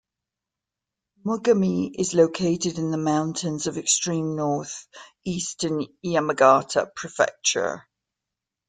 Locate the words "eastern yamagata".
5.25-6.89